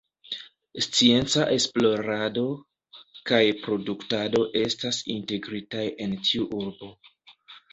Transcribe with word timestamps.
Scienca 0.85 1.43
esplorado 1.55 2.45
kaj 3.33 3.43
produktado 3.67 4.43
estas 4.63 5.03
integritaj 5.17 5.85
en 6.07 6.17
tiu 6.31 6.49
urbo. 6.63 6.91